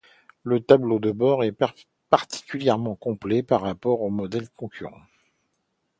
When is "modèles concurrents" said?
4.09-5.03